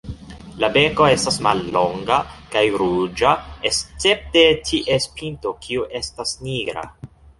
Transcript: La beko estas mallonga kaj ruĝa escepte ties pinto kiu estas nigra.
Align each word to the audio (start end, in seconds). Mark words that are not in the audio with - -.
La 0.61 0.67
beko 0.75 1.09
estas 1.15 1.35
mallonga 1.47 2.17
kaj 2.55 2.63
ruĝa 2.83 3.33
escepte 3.71 4.45
ties 4.71 5.07
pinto 5.21 5.55
kiu 5.67 5.87
estas 6.01 6.33
nigra. 6.49 6.89